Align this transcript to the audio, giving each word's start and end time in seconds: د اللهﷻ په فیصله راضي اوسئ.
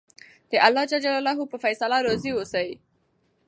د 0.51 0.53
اللهﷻ 0.67 1.51
په 1.51 1.57
فیصله 1.63 1.97
راضي 2.07 2.31
اوسئ. 2.35 2.69